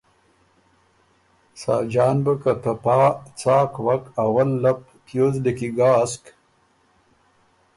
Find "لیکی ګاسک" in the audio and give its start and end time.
5.43-6.23